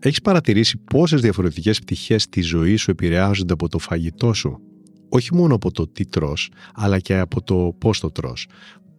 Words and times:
Έχεις 0.00 0.20
παρατηρήσει 0.20 0.78
πόσες 0.78 1.20
διαφορετικές 1.20 1.78
πτυχές 1.80 2.28
της 2.28 2.46
ζωής 2.46 2.80
σου 2.80 2.90
επηρεάζονται 2.90 3.52
από 3.52 3.68
το 3.68 3.78
φαγητό 3.78 4.32
σου; 4.32 4.60
Όχι 5.08 5.34
μόνο 5.34 5.54
από 5.54 5.70
το 5.72 5.88
τι 5.88 6.06
τρως, 6.06 6.50
αλλά 6.74 6.98
και 6.98 7.18
από 7.18 7.42
το 7.42 7.74
πώς 7.78 8.00
το 8.00 8.10
τρως. 8.10 8.46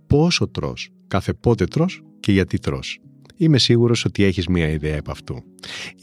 Πόσο 0.07 0.47
τρως, 0.47 0.89
κάθε 1.07 1.33
πότε 1.33 1.65
τρως 1.65 2.01
και 2.19 2.31
γιατί 2.31 2.59
τρως. 2.59 2.99
Είμαι 3.35 3.57
σίγουρος 3.57 4.05
ότι 4.05 4.23
έχεις 4.23 4.47
μία 4.47 4.69
ιδέα 4.69 4.99
από 4.99 5.11
αυτού. 5.11 5.43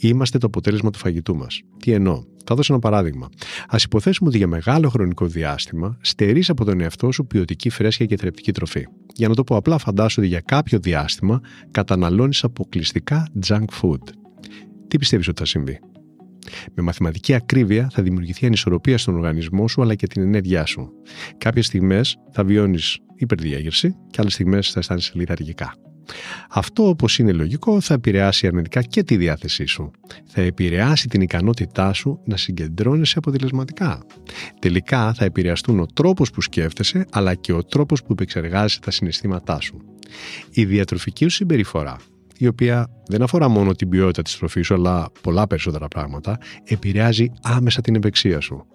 Είμαστε 0.01 0.38
το 0.38 0.46
αποτέλεσμα 0.46 0.90
του 0.90 0.98
φαγητού 0.98 1.37
μας. 1.37 1.60
Τι 1.78 1.92
εννοώ; 1.92 2.23
Θα 2.45 2.54
δώσω 2.54 2.73
ένα 2.73 2.82
παράδειγμα. 2.82 3.26
Α 3.68 3.76
υποθέσουμε 3.84 4.28
ότι 4.28 4.38
για 4.38 4.46
μεγάλο 4.46 4.88
χρονικό 4.88 5.26
διάστημα 5.26 5.98
στερείς 6.01 6.51
από 6.51 6.65
τον 6.65 6.80
εαυτό 6.80 7.12
σου 7.12 7.26
ποιοτική 7.26 7.70
φρέσκια 7.70 8.06
και 8.06 8.16
θρεπτική 8.16 8.52
τροφή. 8.52 8.87
Για 9.15 9.28
να 9.28 9.34
το 9.34 9.45
πω 9.45 9.56
απλά, 9.56 9.78
φαντάσου 9.78 10.16
ότι 10.18 10.28
για 10.28 10.40
κάποιο 10.40 10.78
διάστημα 10.78 11.40
καταναλώνεις 11.70 12.45
αποκλειστικά 12.45 13.28
junk 13.46 13.65
food. 13.82 14.02
Τι 14.97 15.02
πιστεύεις 15.02 15.29
ότι 15.29 15.39
θα 15.39 15.47
συμβεί; 15.47 15.79
Με 16.75 16.83
μαθηματική 16.83 17.35
ακρίβεια 17.35 17.89
θα 17.93 18.02
δημιουργηθεί 18.02 18.47
ανισορροπία 18.47 18.99
στον 18.99 19.15
οργανισμό 19.15 19.69
σου 19.69 19.83
αλλά 19.83 19.95
και 19.95 20.07
την 20.07 20.23
ενέργειά 20.23 20.66
σου. 20.66 20.89
Κάποιες 21.39 21.66
στιγμές 21.66 22.16
θα 22.33 22.45
βιώνεις 22.45 22.99
υπερδιέγερση 23.17 23.97
και 24.11 24.17
άλλες 24.21 24.33
στιγμές 24.33 24.71
θα 24.71 24.79
αισθάνεσαι 24.79 25.13
λιθαργικά. 25.15 25.74
Αυτό 26.51 26.89
όπως 26.89 27.19
είναι 27.19 27.33
λογικό 27.33 27.80
θα 27.80 27.95
επηρεάσει 27.95 28.47
αρνητικά 28.47 28.83
και 28.83 29.02
τη 29.02 29.17
διάθεσή 29.17 29.67
σου. 29.67 29.91
Θα 30.27 30.41
επηρεάσει 30.41 31.09
την 31.09 31.21
ικανότητά 31.21 31.93
σου 31.93 32.21
να 32.24 32.37
συγκεντρώνεσαι 32.37 33.19
αποτελεσματικά. 33.19 34.02
Τελικά 34.59 35.15
θα 35.15 35.24
επηρεαστούν 35.24 35.80
ο 35.80 35.87
τρόπος 35.87 36.30
που 36.30 36.41
σκέφτεσαι 36.41 37.07
αλλά 37.11 37.35
και 37.35 37.52
ο 37.52 37.65
τρόπος 37.65 38.02
που 38.02 38.13
επεξεργάζεσαι 38.13 38.80
τα 38.80 38.91
συναισθήματά 38.91 39.61
σου. 39.61 39.80
Η 40.51 40.65
διατροφική 40.65 41.24
σου 41.24 41.37
συμπεριφορά 41.37 41.97
η 42.38 42.46
οποία 42.46 42.90
δεν 43.09 43.23
αφορά 43.23 43.48
μόνο 43.48 43.73
την 43.73 43.88
ποιότητα 43.88 44.23
της 44.23 44.38
τροφής 44.38 44.66
σου, 44.66 44.74
αλλά 44.74 45.09
πολλά 45.20 45.46
περισσότερα 45.46 45.88
πράγματα, 45.88 46.38
επηρεάζει 46.65 47.32
άμεσα 47.43 47.80
την 47.80 47.95
ευεξία 47.95 48.40
σου. 48.40 48.66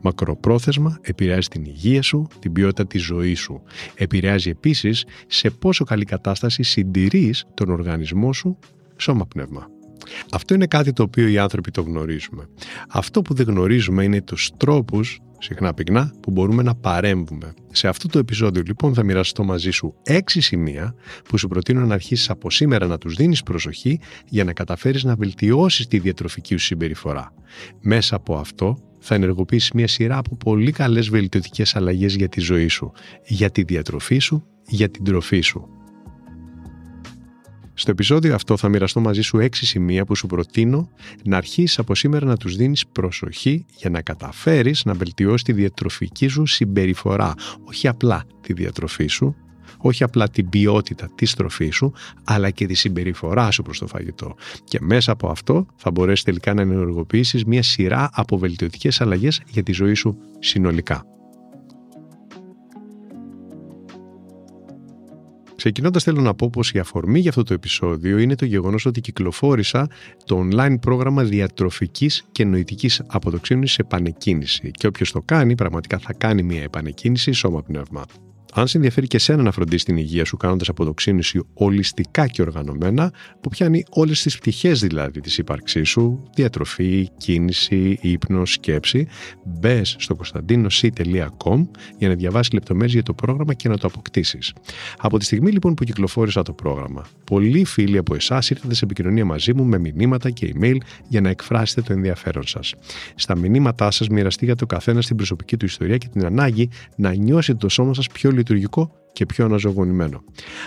Μακροπρόθεσμα 0.00 0.98
επηρεάζει 1.00 1.48
την 1.48 1.64
υγεία 1.64 2.02
σου, 2.02 2.28
την 2.38 2.52
ποιότητα 2.52 2.86
της 2.86 3.02
ζωής 3.02 3.40
σου. 3.40 3.62
Επηρεάζει 3.94 4.50
επίσης 4.50 5.04
σε 5.26 5.50
πόσο 5.50 5.84
καλή 5.84 6.04
κατάσταση 6.04 6.62
συντηρείς 6.62 7.44
τον 7.54 7.70
οργανισμό 7.70 8.32
σου 8.32 8.58
σώμα-πνεύμα. 8.96 9.66
Αυτό 10.32 10.54
είναι 10.54 10.66
κάτι 10.66 10.92
το 10.92 11.02
οποίο 11.02 11.28
οι 11.28 11.38
άνθρωποι 11.38 11.70
το 11.70 11.82
γνωρίζουμε. 11.82 12.48
Αυτό 12.88 13.22
που 13.22 13.34
δεν 13.34 13.46
γνωρίζουμε 13.46 14.04
είναι 14.04 14.20
τους 14.22 14.50
τρόπους 14.56 15.20
συχνά 15.40 15.74
πυκνά, 15.74 16.12
που 16.20 16.30
μπορούμε 16.30 16.62
να 16.62 16.74
παρέμβουμε. 16.74 17.54
Σε 17.72 17.88
αυτό 17.88 18.08
το 18.08 18.18
επεισόδιο 18.18 18.62
λοιπόν 18.66 18.94
θα 18.94 19.02
μοιραστώ 19.02 19.44
μαζί 19.44 19.70
σου 19.70 19.94
έξι 20.02 20.40
σημεία 20.40 20.94
που 21.28 21.38
σου 21.38 21.48
προτείνω 21.48 21.86
να 21.86 21.94
αρχίσεις 21.94 22.30
από 22.30 22.50
σήμερα 22.50 22.86
να 22.86 22.98
τους 22.98 23.14
δίνεις 23.14 23.42
προσοχή 23.42 24.00
για 24.28 24.44
να 24.44 24.52
καταφέρεις 24.52 25.04
να 25.04 25.14
βελτιώσεις 25.14 25.86
τη 25.86 25.98
διατροφική 25.98 26.56
σου 26.56 26.64
συμπεριφορά. 26.64 27.32
Μέσα 27.80 28.16
από 28.16 28.36
αυτό 28.36 28.78
θα 28.98 29.14
ενεργοποιήσεις 29.14 29.72
μια 29.72 29.88
σειρά 29.88 30.16
από 30.16 30.36
πολύ 30.36 30.72
καλές 30.72 31.08
βελτιωτικές 31.08 31.76
αλλαγές 31.76 32.14
για 32.14 32.28
τη 32.28 32.40
ζωή 32.40 32.68
σου, 32.68 32.92
για 33.26 33.50
τη 33.50 33.62
διατροφή 33.62 34.18
σου, 34.18 34.44
για 34.66 34.88
την 34.88 35.04
τροφή 35.04 35.40
σου. 35.40 35.79
Στο 37.80 37.90
επεισόδιο 37.90 38.34
αυτό 38.34 38.56
θα 38.56 38.68
μοιραστώ 38.68 39.00
μαζί 39.00 39.20
σου 39.20 39.38
έξι 39.38 39.66
σημεία 39.66 40.04
που 40.04 40.14
σου 40.14 40.26
προτείνω 40.26 40.88
να 41.24 41.36
αρχίσεις 41.36 41.78
από 41.78 41.94
σήμερα 41.94 42.26
να 42.26 42.36
τους 42.36 42.56
δίνεις 42.56 42.86
προσοχή 42.86 43.66
για 43.76 43.90
να 43.90 44.02
καταφέρεις 44.02 44.84
να 44.84 44.94
βελτιώσεις 44.94 45.42
τη 45.42 45.52
διατροφική 45.52 46.28
σου 46.28 46.46
συμπεριφορά. 46.46 47.34
Όχι 47.64 47.88
απλά 47.88 48.24
τη 48.40 48.52
διατροφή 48.52 49.06
σου, 49.06 49.36
όχι 49.78 50.02
απλά 50.02 50.28
την 50.28 50.48
ποιότητα 50.48 51.10
της 51.14 51.34
τροφής 51.34 51.74
σου, 51.74 51.92
αλλά 52.24 52.50
και 52.50 52.66
τη 52.66 52.74
συμπεριφορά 52.74 53.50
σου 53.50 53.62
προς 53.62 53.78
το 53.78 53.86
φαγητό. 53.86 54.34
Και 54.64 54.78
μέσα 54.80 55.12
από 55.12 55.28
αυτό 55.28 55.66
θα 55.76 55.90
μπορέσεις 55.90 56.24
τελικά 56.24 56.54
να 56.54 56.62
ενεργοποιήσεις 56.62 57.44
μια 57.44 57.62
σειρά 57.62 58.10
από 58.12 58.38
βελτιωτικές 58.38 59.00
αλλαγές 59.00 59.42
για 59.46 59.62
τη 59.62 59.72
ζωή 59.72 59.94
σου 59.94 60.16
συνολικά. 60.38 61.04
Ξεκινώντας, 65.60 66.02
θέλω 66.02 66.20
να 66.20 66.34
πω 66.34 66.50
πως 66.50 66.72
η 66.72 66.78
αφορμή 66.78 67.18
για 67.20 67.30
αυτό 67.30 67.42
το 67.42 67.54
επεισόδιο 67.54 68.18
είναι 68.18 68.34
το 68.34 68.44
γεγονός 68.44 68.86
ότι 68.86 69.00
κυκλοφόρησα 69.00 69.88
το 70.24 70.40
online 70.40 70.74
πρόγραμμα 70.80 71.22
διατροφικής 71.24 72.24
και 72.32 72.44
νοητικής 72.44 73.02
αποτοξίνηση 73.06 73.74
σε 73.74 73.82
επανεκκίνηση. 73.82 74.70
Και 74.70 74.86
όποιος 74.86 75.12
το 75.12 75.22
κάνει, 75.24 75.54
πραγματικά 75.54 75.98
θα 75.98 76.12
κάνει 76.12 76.42
μια 76.42 76.62
επανεκκίνηση 76.62 77.32
σώμα-πνεύμα. 77.32 78.04
Αν 78.52 78.68
σε 78.68 78.76
ενδιαφέρει 78.76 79.06
και 79.06 79.16
εσένα 79.16 79.42
να 79.42 79.50
φροντίσεις 79.50 79.84
την 79.84 79.96
υγεία 79.96 80.24
σου 80.24 80.36
κάνοντας 80.36 80.68
αποδοξίνηση 80.68 81.40
ολιστικά 81.54 82.26
και 82.26 82.42
οργανωμένα, 82.42 83.12
που 83.40 83.48
πιάνει 83.48 83.84
όλες 83.90 84.22
τις 84.22 84.38
πτυχές 84.38 84.80
δηλαδή 84.80 85.20
της 85.20 85.38
ύπαρξής 85.38 85.88
σου, 85.88 86.22
διατροφή, 86.34 87.08
κίνηση, 87.16 87.98
ύπνος, 88.00 88.52
σκέψη, 88.52 89.06
μπες 89.44 89.96
στο 89.98 90.14
κωνσταντίνο.com 90.14 91.66
για 91.98 92.08
να 92.08 92.14
διαβάσεις 92.14 92.52
λεπτομέρειες 92.52 92.92
για 92.92 93.02
το 93.02 93.12
πρόγραμμα 93.12 93.54
και 93.54 93.68
να 93.68 93.78
το 93.78 93.86
αποκτήσεις. 93.86 94.52
Από 94.98 95.18
τη 95.18 95.24
στιγμή 95.24 95.50
λοιπόν 95.50 95.74
που 95.74 95.84
κυκλοφόρησα 95.84 96.42
το 96.42 96.52
πρόγραμμα, 96.52 97.04
πολλοί 97.24 97.64
φίλοι 97.64 97.98
από 97.98 98.14
εσάς 98.14 98.50
ήρθατε 98.50 98.74
σε 98.74 98.84
επικοινωνία 98.84 99.24
μαζί 99.24 99.54
μου 99.54 99.64
με 99.64 99.78
μηνύματα 99.78 100.30
και 100.30 100.54
email 100.54 100.76
για 101.08 101.20
να 101.20 101.28
εκφράσετε 101.28 101.82
το 101.82 101.92
ενδιαφέρον 101.92 102.46
σας. 102.46 102.74
Στα 103.14 103.36
μηνύματά 103.36 103.90
σας 103.90 104.08
μοιραστήκατε 104.08 104.64
ο 104.64 104.66
καθένα 104.66 105.00
την 105.00 105.16
προσωπική 105.16 105.56
του 105.56 105.64
ιστορία 105.64 105.96
και 105.96 106.08
την 106.08 106.24
ανάγκη 106.24 106.68
να 106.96 107.14
νιώσετε 107.14 107.58
το 107.58 107.68
σώμα 107.68 107.94
σας 107.94 108.06
πιο 108.06 108.30
λειτουργικό 108.40 108.92
και 109.12 109.26
πιο 109.26 109.44
αναζωογονημένο. 109.44 110.22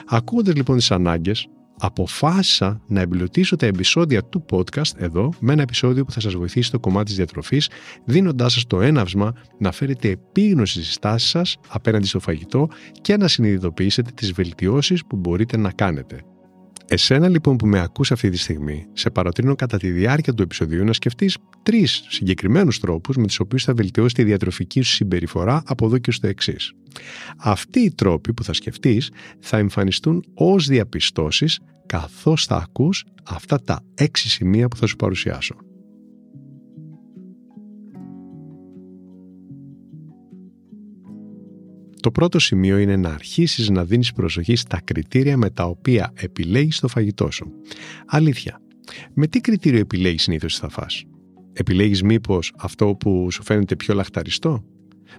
Ακούγοντας 0.08 0.56
λοιπόν 0.56 0.78
τις 0.78 0.92
ανάγκες, 0.92 1.48
αποφάσισα 1.80 2.82
να 2.88 3.02
εμπλουτίσω 3.02 3.56
τα 3.56 3.66
επεισόδια 3.66 4.24
του 4.24 4.46
podcast 4.50 4.92
εδώ 4.98 5.34
με 5.40 5.54
ένα 5.54 5.62
επεισόδιο 5.62 6.06
που 6.06 6.12
θα 6.12 6.20
σας 6.20 6.34
βοηθήσει 6.34 6.68
στο 6.68 6.80
κομμάτι 6.80 7.06
της 7.06 7.16
διατροφής 7.16 7.70
δίνοντάς 8.06 8.54
σας 8.54 8.68
το 8.68 8.82
έναυσμα 8.82 9.34
να 9.60 9.72
φέρετε 9.72 10.10
επίγνωση 10.10 10.74
στις 10.74 10.94
στάσεις 10.94 11.30
σας 11.30 11.58
απέναντι 11.68 12.08
στο 12.08 12.20
φαγητό 12.20 12.68
και 13.02 13.18
να 13.18 13.28
συνειδητοποιήσετε 13.28 14.12
τις 14.16 14.32
βελτιώσεις 14.32 15.06
που 15.06 15.16
μπορείτε 15.16 15.58
να 15.58 15.72
κάνετε. 15.72 16.22
Εσένα 16.94 17.30
λοιπόν 17.30 17.56
που 17.58 17.68
με 17.68 17.80
ακούς 17.80 18.12
αυτή 18.12 18.30
τη 18.30 18.38
στιγμή, 18.38 18.86
σε 18.94 19.10
παροτρύνω 19.10 19.56
κατά 19.56 19.78
τη 19.78 19.92
διάρκεια 19.92 20.34
του 20.34 20.44
επεισοδίου 20.44 20.84
να 20.84 20.94
σκεφτείς 20.94 21.38
τρεις 21.64 22.06
συγκεκριμένους 22.10 22.80
τρόπους 22.80 23.16
με 23.16 23.28
τους 23.28 23.40
οποίους 23.40 23.64
θα 23.64 23.74
βελτιώσεις 23.74 24.14
τη 24.14 24.24
διατροφική 24.24 24.82
σου 24.82 24.94
συμπεριφορά 24.94 25.64
από 25.66 25.86
εδώ 25.86 25.98
και 25.98 26.12
στο 26.12 26.28
εξής. 26.28 26.74
Αυτοί 27.38 27.80
οι 27.80 27.92
τρόποι 27.92 28.34
που 28.34 28.44
θα 28.44 28.54
σκεφτείς 28.54 29.12
θα 29.40 29.58
εμφανιστούν 29.58 30.24
ως 30.34 30.68
διαπιστώσεις 30.68 31.60
καθώς 31.86 32.46
θα 32.46 32.56
ακούς 32.56 33.06
αυτά 33.24 33.60
τα 33.62 33.82
έξι 33.94 34.30
σημεία 34.30 34.68
που 34.68 34.78
θα 34.78 34.88
σου 34.88 34.96
παρουσιάσω. 34.96 35.56
Το 42.04 42.12
πρώτο 42.12 42.40
σημείο 42.40 42.78
είναι 42.78 42.96
να 42.96 43.10
αρχίσεις 43.10 43.70
να 43.70 43.86
δίνεις 43.86 44.14
προσοχή 44.14 44.56
στα 44.56 44.82
κριτήρια 44.84 45.38
με 45.38 45.50
τα 45.50 45.64
οποία 45.66 46.12
επιλέγεις 46.16 46.80
το 46.80 46.88
φαγητό 46.88 47.32
σου. 47.32 47.52
Αλήθεια, 48.06 48.62
με 49.14 49.28
τι 49.28 49.42
κριτήριο 49.42 49.80
επιλέγεις 49.80 50.24
συνήθως 50.24 50.58
θα 50.58 50.70
φας; 50.70 51.04
Επιλέγεις 51.54 52.04
μήπως 52.04 52.54
αυτό 52.58 52.96
που 52.96 53.32
σου 53.32 53.44
φαίνεται 53.44 53.76
πιο 53.76 53.94
λαχταριστό; 53.94 54.64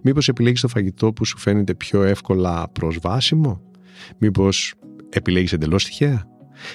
Μήπως 0.03 0.29
επιλέγεις 0.29 0.61
το 0.61 0.69
φαγητό 0.69 1.13
που 1.13 1.25
σου 1.25 1.39
φαίνεται 1.39 1.75
πιο 1.75 2.03
εύκολα 2.03 2.69
προσβάσιμο; 2.69 3.61
Μήπως 4.19 4.75
επιλέγεις 5.09 5.53
εντελώς 5.53 5.85
τυχαία; 5.85 6.27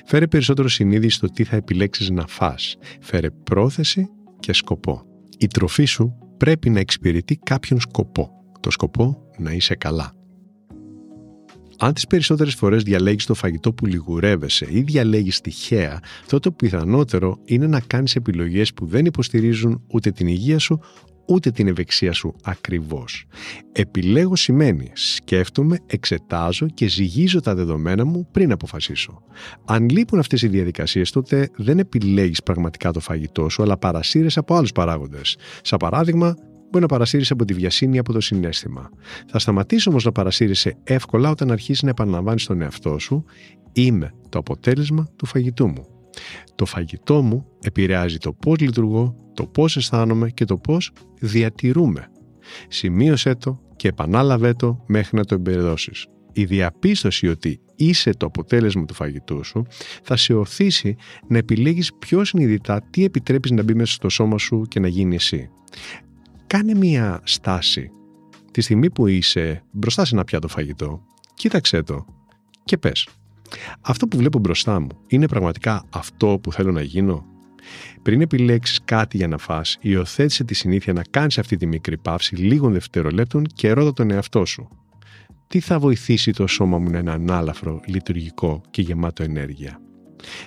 Φέρε 0.05 0.27
περισσότερο 0.27 0.67
συνείδηση 0.67 1.15
στο 1.15 1.27
τι 1.27 1.43
θα 1.43 1.55
επιλέξεις 1.55 2.09
να 2.09 2.27
φας. 2.27 2.77
Φέρε 3.01 3.29
πρόθεση 3.29 4.07
και 4.39 4.53
σκοπό. 4.53 5.03
Η 5.37 5.47
τροφή 5.47 5.85
σου 5.85 6.15
πρέπει 6.37 6.69
να 6.69 6.79
εξυπηρετεί 6.79 7.39
κάποιον 7.43 7.79
σκοπό. 7.79 8.29
Το 8.59 8.71
σκοπό 8.71 9.28
να 9.39 9.51
είσαι 9.51 9.75
καλά. 9.75 10.13
Αν 11.81 11.93
τις 11.93 12.07
περισσότερες 12.07 12.55
φορές 12.55 12.83
διαλέγεις 12.83 13.25
το 13.25 13.33
φαγητό 13.33 13.73
που 13.73 13.85
λιγουρεύεσαι 13.85 14.67
ή 14.69 14.81
διαλέγεις 14.81 15.41
τυχαία, 15.41 15.99
τότε 16.27 16.49
το 16.49 16.51
πιθανότερο 16.51 17.39
είναι 17.45 17.67
να 17.67 17.79
κάνεις 17.79 18.15
επιλογές 18.15 18.73
που 18.73 18.85
δεν 18.85 19.05
υποστηρίζουν 19.05 19.83
ούτε 19.87 20.11
την 20.11 20.27
υγεία 20.27 20.59
σου, 20.59 20.79
ούτε 21.27 21.51
την 21.51 21.67
ευεξία 21.67 22.13
σου 22.13 22.35
ακριβώς. 22.43 23.25
Επιλέγω 23.71 24.35
σημαίνει 24.35 24.91
σκέφτομαι, 24.93 25.77
εξετάζω 25.85 26.65
και 26.65 26.87
ζυγίζω 26.87 27.39
τα 27.41 27.55
δεδομένα 27.55 28.05
μου 28.05 28.27
πριν 28.31 28.51
αποφασίσω. 28.51 29.21
Αν 29.65 29.89
λείπουν 29.89 30.19
αυτές 30.19 30.41
οι 30.41 30.47
διαδικασίες 30.47 31.11
τότε 31.11 31.49
δεν 31.55 31.79
επιλέγεις 31.79 32.43
πραγματικά 32.43 32.91
το 32.91 32.99
φαγητό 32.99 33.49
σου 33.49 33.63
αλλά 33.63 33.77
παρασύρεσαι 33.77 34.39
από 34.39 34.55
άλλους 34.55 34.71
παράγοντες. 34.71 35.37
Σαν 35.61 35.79
παράδειγμα 35.79 36.35
μπορεί 36.71 36.81
να 36.83 36.87
παρασύρεσαι 36.87 37.33
από 37.33 37.45
τη 37.45 37.53
βιασύνη 37.53 37.95
ή 37.95 37.99
από 37.99 38.13
το 38.13 38.21
συνέστημα. 38.21 38.89
Θα 39.27 39.39
σταματήσει 39.39 39.89
όμως 39.89 40.03
να 40.03 40.11
παρασύρεσαι 40.11 40.77
εύκολα 40.83 41.29
όταν 41.29 41.51
αρχίσει 41.51 41.85
να 41.85 41.91
επαναλαμβάνεις 41.91 42.45
τον 42.45 42.61
εαυτό 42.61 42.99
σου 42.99 43.25
Είμαι 43.73 44.13
το 44.29 44.39
αποτέλεσμα 44.39 45.07
του 45.15 45.25
φαγητού 45.25 45.67
μου. 45.67 45.85
Το 46.55 46.65
φαγητό 46.65 47.21
μου 47.21 47.45
επηρεάζει 47.61 48.17
το 48.17 48.33
πώς 48.33 48.59
λειτουργώ, 48.59 49.15
το 49.33 49.45
πώς 49.45 49.77
αισθάνομαι 49.77 50.29
και 50.29 50.45
το 50.45 50.57
πώς 50.57 50.91
διατηρούμε. 51.19 52.07
Σημείωσέ 52.67 53.35
το 53.35 53.59
και 53.75 53.87
επανάλαβε 53.87 54.53
το 54.53 54.83
μέχρι 54.87 55.17
να 55.17 55.25
το 55.25 55.35
εμπεριδώσεις. 55.35 56.07
Η 56.33 56.45
διαπίστωση 56.45 57.27
ότι 57.27 57.59
είσαι 57.75 58.11
το 58.11 58.25
αποτέλεσμα 58.25 58.85
του 58.85 58.93
φαγητού 58.93 59.43
σου 59.43 59.65
θα 60.03 60.15
σε 60.15 60.33
οθήσει 60.33 60.95
να 61.27 61.37
επιλέγεις 61.37 61.93
πιο 61.99 62.23
συνειδητά 62.23 62.81
τι 62.89 63.03
επιτρέπεις 63.03 63.51
να 63.51 63.63
μπει 63.63 63.73
μέσα 63.73 63.93
στο 63.93 64.09
σώμα 64.09 64.37
σου 64.37 64.61
και 64.67 64.79
να 64.79 64.87
γίνει 64.87 65.15
εσύ. 65.15 65.49
Κάνε 66.49 66.73
μία 66.73 67.21
στάση 67.23 67.91
τη 68.51 68.61
στιγμή 68.61 68.89
που 68.89 69.07
είσαι 69.07 69.63
μπροστά 69.71 70.05
σε 70.05 70.15
ένα 70.15 70.23
πιάτο 70.23 70.47
φαγητό, 70.47 71.01
κοίταξέ 71.33 71.83
το 71.83 72.05
και 72.63 72.77
πες 72.77 73.07
αυτό 73.81 74.07
που 74.07 74.17
βλέπω 74.17 74.39
μπροστά 74.39 74.79
μου 74.79 74.87
είναι 75.07 75.27
πραγματικά 75.27 75.83
αυτό 75.89 76.39
που 76.43 76.51
θέλω 76.51 76.71
να 76.71 76.81
γίνω; 76.81 77.25
Πριν 78.01 78.21
επιλέξεις 78.21 78.79
κάτι 78.85 79.17
για 79.17 79.27
να 79.27 79.37
φας, 79.37 79.77
υιοθέτησε 79.81 80.43
τη 80.43 80.53
συνήθεια 80.53 80.93
να 80.93 81.01
κάνεις 81.09 81.37
αυτή 81.37 81.57
τη 81.57 81.65
μικρή 81.65 81.97
παύση 81.97 82.35
λίγων 82.35 82.73
δευτερολέπτων 82.73 83.43
και 83.43 83.71
ρώτα 83.71 83.93
τον 83.93 84.11
εαυτό 84.11 84.45
σου. 84.45 84.67
Τι 85.47 85.59
θα 85.59 85.79
βοηθήσει 85.79 86.31
το 86.31 86.47
σώμα 86.47 86.77
μου 86.77 86.89
να 86.89 86.97
είναι 86.97 87.11
ανάλαφρο, 87.11 87.81
λειτουργικό 87.85 88.61
και 88.69 88.81
γεμάτο 88.81 89.23
ενέργεια; 89.23 89.81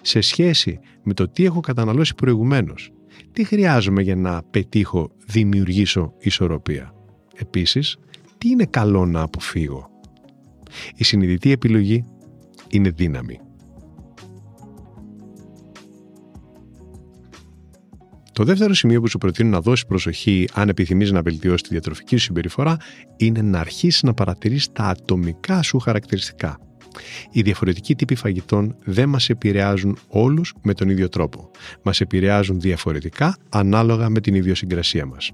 Σε 0.03 0.21
σχέση 0.21 0.79
με 1.03 1.15
το 1.15 1.29
τι 1.29 1.45
έχω 1.45 1.61
καταναλώσει 1.61 2.15
προηγουμένως, 2.15 2.93
τι 3.33 3.45
χρειάζομαι 3.45 4.03
για 4.03 4.17
να 4.17 4.43
πετύχω, 4.43 5.11
δημιουργήσω 5.27 6.15
ισορροπία; 6.19 6.95
Επίσης, 7.37 7.97
τι 8.39 8.49
είναι 8.49 8.65
καλό 8.65 9.07
να 9.07 9.21
αποφύγω; 9.21 9.89
Η 10.97 11.05
συνειδητή 11.05 11.51
επιλογή 11.51 12.05
είναι 12.69 12.91
δύναμη. 12.91 13.41
Το 18.33 18.45
δεύτερο 18.45 18.75
σημείο 18.75 19.01
που 19.01 19.09
σου 19.09 19.19
προτείνω 19.19 19.51
να 19.51 19.61
δώσεις 19.61 19.87
προσοχή 19.87 20.49
αν 20.53 20.69
επιθυμείς 20.69 21.11
να 21.11 21.23
βελτιώσεις 21.23 21.63
τη 21.63 21.69
διατροφική 21.69 22.17
σου 22.17 22.25
συμπεριφορά 22.25 22.77
είναι 23.17 23.43
να 23.43 23.61
αρχίσεις 23.61 24.03
να 24.03 24.15
παρατηρείς 24.15 24.73
τα 24.73 24.85
ατομικά 24.85 25.63
σου 25.63 25.79
χαρακτηριστικά. 25.79 26.59
Οι 27.31 27.43
διαφορετικοί 27.43 27.95
τύποι 27.95 28.15
φαγητών 28.15 28.77
δεν 28.85 29.09
μας 29.09 29.29
επηρεάζουν 29.29 29.99
όλους 30.09 30.55
με 30.63 30.75
τον 30.75 30.89
ίδιο 30.89 31.09
τρόπο. 31.09 31.51
Μας 31.83 32.01
επηρεάζουν 32.01 32.61
διαφορετικά 32.61 33.37
ανάλογα 33.49 34.09
με 34.09 34.21
την 34.21 34.35
ιδιοσυγκρασία 34.35 35.07
μας. 35.07 35.31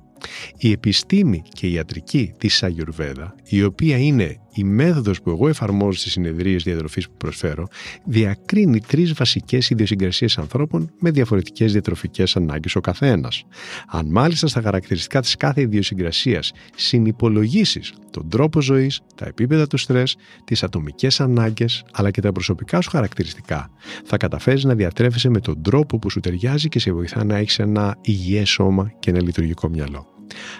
Η 0.56 0.70
επιστήμη 0.70 1.42
και 1.48 1.66
η 1.66 1.72
ιατρική 1.72 2.32
της 2.38 2.62
Αγιουρβέδα, 2.62 3.34
η 3.44 3.62
οποία 3.62 3.98
είναι 3.98 4.40
η 4.54 4.64
μέθοδος 4.64 5.22
που 5.22 5.30
εγώ 5.30 5.48
εφαρμόζω 5.48 5.98
στις 5.98 6.12
συνεδρίες 6.12 6.62
διατροφής 6.62 7.08
που 7.08 7.16
προσφέρω, 7.16 7.68
διακρίνει 8.04 8.80
τρεις 8.80 9.12
βασικές 9.12 9.70
ιδιοσυγκρασίες 9.70 10.38
ανθρώπων 10.38 10.90
με 10.98 11.10
διαφορετικές 11.10 11.72
διατροφικές 11.72 12.36
ανάγκες 12.36 12.76
ο 12.76 12.80
καθένας. 12.80 13.44
Αν 13.88 14.06
μάλιστα 14.10 14.46
στα 14.46 14.60
χαρακτηριστικά 14.62 15.20
της 15.20 15.36
κάθε 15.36 15.60
ιδιοσυγκρασίας 15.60 16.52
συνυπολογίσεις 16.76 17.92
τον 18.10 18.28
τρόπο 18.28 18.60
ζωής, 18.60 19.00
τα 19.14 19.26
επίπεδα 19.26 19.66
του 19.66 19.76
στρες, 19.76 20.16
τις 20.44 20.62
ατομικές 20.62 21.20
ανάγκες 21.20 21.47
αλλά 21.92 22.10
και 22.10 22.20
τα 22.20 22.32
προσωπικά 22.32 22.80
σου 22.80 22.90
χαρακτηριστικά, 22.90 23.70
θα 24.04 24.16
καταφέρεις 24.16 24.64
να 24.64 24.74
διατρέφεσαι 24.74 25.28
με 25.28 25.40
τον 25.40 25.62
τρόπο 25.62 25.98
που 25.98 26.10
σου 26.10 26.20
ταιριάζει 26.20 26.68
και 26.68 26.78
σε 26.78 26.92
βοηθά 26.92 27.24
να 27.24 27.36
έχεις 27.36 27.58
ένα 27.58 27.96
υγιές 28.00 28.48
σώμα 28.48 28.92
και 28.98 29.10
ένα 29.10 29.22
λειτουργικό 29.22 29.68
μυαλό. 29.68 30.06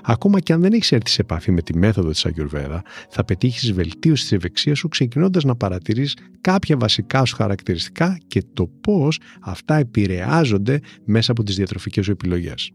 Ακόμα 0.03 0.41
και 0.41 0.53
αν 0.53 0.61
δεν 0.61 0.73
έχεις 0.73 0.93
έρθει 0.93 1.11
σε 1.11 1.21
επαφή 1.21 1.51
με 1.51 1.63
τη 1.63 1.77
μέθοδο 1.77 2.11
της 2.11 2.27
Αγιουρβέδα, 2.27 2.83
θα 3.09 3.25
πετύχεις 3.25 3.73
βελτίωση 3.73 4.23
της 4.23 4.33
ευεξίας 4.33 4.79
σου 4.79 4.89
ξεκινώντας 4.89 5.45
να 5.45 5.57
παρατηρείς 5.57 6.17
κάποια 6.41 6.77
βασικά 6.77 7.25
σου 7.25 7.37
χαρακτηριστικά 7.37 8.19
και 8.27 8.43
το 8.53 8.67
πώς 8.81 9.21
αυτά 9.41 9.77
επηρεάζονται 9.77 10.81
μέσα 11.05 11.31
από 11.31 11.43
τις 11.43 11.57
διατροφικές 11.57 12.05
σου 12.05 12.11
επιλογές. 12.11 12.71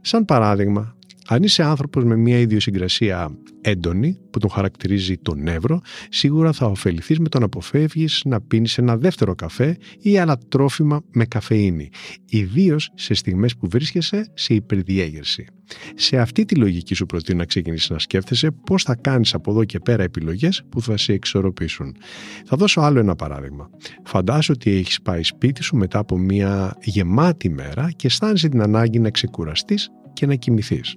Σαν 0.00 0.24
παράδειγμα, 0.24 0.96
αν 1.28 1.42
είσαι 1.42 1.62
άνθρωπος 1.62 2.04
με 2.04 2.16
μια 2.16 2.38
ιδιοσυγκρασία 2.38 3.38
έντονη 3.60 4.18
που 4.30 4.38
τον 4.38 4.50
χαρακτηρίζει 4.50 5.16
το 5.16 5.34
νεύρο, 5.34 5.80
σίγουρα 6.08 6.52
θα 6.52 6.66
ωφεληθείς 6.66 7.18
με 7.18 7.28
το 7.28 7.38
να 7.38 7.44
αποφεύγεις 7.44 8.22
να 8.24 8.40
πίνεις 8.40 8.78
ένα 8.78 8.96
δεύτερο 8.96 9.34
καφέ 9.34 9.76
ή 10.00 10.18
άλλα 10.18 10.38
τρόφιμα 10.48 11.02
με 11.12 11.24
καφεΐνη, 11.24 11.88
ιδίως 12.28 12.90
σε 12.94 13.14
στιγμές 13.14 13.56
που 13.56 13.68
βρίσκεσαι 13.68 14.30
σε 14.34 14.54
υπερδιέγερση. 14.54 15.46
Σε 15.94 16.18
αυτή 16.18 16.44
τη 16.44 16.54
λογική 16.54 16.94
σου 16.94 17.06
προτείνω 17.06 17.38
να 17.38 17.44
ξεκινήσεις 17.44 17.90
να 17.90 17.98
σκέφτεσαι 17.98 18.50
πώς 18.50 18.82
θα 18.82 18.94
κάνεις 18.94 19.34
από 19.34 19.50
εδώ 19.50 19.64
και 19.64 19.78
πέρα 19.78 20.02
επιλογές 20.02 20.62
που 20.68 20.82
θα 20.82 20.96
σε 20.96 21.12
εξορροπήσουν. 21.12 21.96
Θα 22.44 22.56
δώσω 22.56 22.80
άλλο 22.80 22.98
ένα 22.98 23.16
παράδειγμα. 23.16 23.70
Φαντάσου 24.04 24.52
ότι 24.54 24.70
έχεις 24.70 25.02
πάει 25.02 25.22
σπίτι 25.22 25.62
σου 25.62 25.76
μετά 25.76 25.98
από 25.98 26.18
μια 26.18 26.76
γεμάτη 26.82 27.48
μέρα 27.48 27.90
και 27.96 28.06
αισθάνεσαι 28.06 28.48
την 28.48 28.62
ανάγκη 28.62 28.98
να 28.98 29.10
ξεκουραστείς 29.10 29.90
και 30.12 30.26
να 30.26 30.34
κοιμηθείς. 30.34 30.96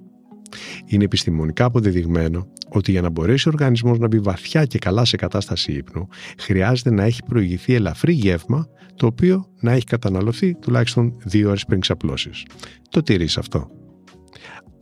Είναι 0.86 1.04
επιστημονικά 1.04 1.64
αποδεδειγμένο 1.64 2.46
ότι 2.68 2.90
για 2.90 3.00
να 3.00 3.10
μπορέσει 3.10 3.48
ο 3.48 3.50
οργανισμός 3.54 3.98
να 3.98 4.06
μπει 4.06 4.18
βαθιά 4.18 4.64
και 4.64 4.78
καλά 4.78 5.04
σε 5.04 5.16
κατάσταση 5.16 5.72
ύπνου, 5.72 6.08
χρειάζεται 6.38 6.90
να 6.90 7.02
έχει 7.02 7.22
προηγηθεί 7.22 7.74
ελαφρύ 7.74 8.12
γεύμα, 8.12 8.66
το 8.94 9.06
οποίο 9.06 9.46
να 9.60 9.72
έχει 9.72 9.84
καταναλωθεί 9.84 10.54
τουλάχιστον 10.54 11.16
δύο 11.24 11.48
ώρες 11.48 11.64
πριν 11.64 11.80
ξαπλώσεις. 11.80 12.44
Το 12.90 13.02
τηρείς 13.02 13.38
αυτό. 13.38 13.70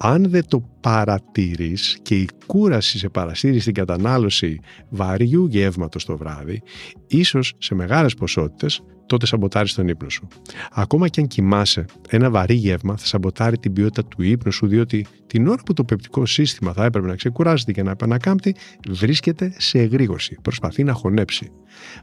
Αν 0.01 0.31
δεν 0.31 0.47
το 0.49 0.61
παρατηρείς 0.81 1.99
και 2.03 2.15
η 2.15 2.29
κούραση 2.47 2.99
σε 2.99 3.09
παρασύρει 3.09 3.59
στην 3.59 3.75
κατανάλωση 3.75 4.61
βαριού 4.89 5.47
γεύματος 5.47 6.05
το 6.05 6.17
βράδυ, 6.17 6.63
ίσως 7.07 7.55
σε 7.59 7.75
μεγάλες 7.75 8.15
ποσότητες 8.15 8.81
τότε 9.09 9.27
σαμποτάρεις 9.27 9.75
τον 9.75 9.89
ύπνο 9.89 10.09
σου. 10.09 10.29
Ακόμα 10.73 11.09
και 11.09 11.21
αν 11.21 11.27
κοιμάσαι, 11.27 11.85
ένα 12.09 12.31
βαρύ 12.31 12.55
γεύμα 12.55 12.97
θα 12.97 13.07
σαμποτάρει 13.07 13.59
την 13.59 13.73
ποιότητα 13.73 14.05
του 14.05 14.23
ύπνου 14.23 14.53
σου, 14.53 14.67
διότι 14.67 15.07
την 15.27 15.49
ώρα 15.49 15.63
που 15.63 15.73
το 15.73 15.85
πεπτικό 15.85 16.27
σύστημα 16.27 16.73
θα 16.73 16.85
έπρεπε 16.85 17.07
να 17.07 17.15
ξεκουράζεται 17.15 17.73
και 17.73 17.83
να 17.83 17.91
επανακάμπτει, 17.91 18.55
βρίσκεται 18.89 19.53
σε 19.57 19.79
εγρήγορση, 19.79 20.37
προσπαθεί 20.43 20.85
να 20.85 20.93
χωνέψει. 20.93 21.51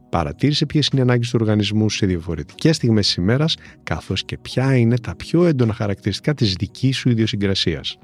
Παρατήρησε 0.09 0.65
ποιες 0.65 0.87
είναι 0.87 1.01
οι 1.01 1.03
ανάγκες 1.03 1.29
του 1.29 1.37
οργανισμού 1.41 1.89
σε 1.89 2.05
διαφορετικές 2.05 2.75
στιγμές 2.75 3.05
της 3.05 3.15
ημέρας, 3.15 3.55
καθώς 3.83 4.25
και 4.25 4.37
ποια 4.37 4.75
είναι 4.75 4.97
τα 4.97 5.15
πιο 5.15 5.45
έντονα 5.45 5.73
χαρακτηριστικά 5.73 6.33
της 6.33 6.53
δικής 6.53 6.97
σου 6.97 7.09
ιδιοσυγκρασίας. 7.09 7.97